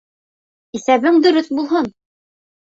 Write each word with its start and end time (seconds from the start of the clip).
Иҫәбең 0.79 1.21
дөрөҫ 1.27 1.53
булһын. 1.61 1.95